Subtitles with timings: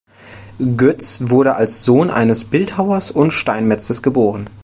[0.77, 4.47] Goetz wurde als Sohn eines Bildhauers und Steinmetzes geboren.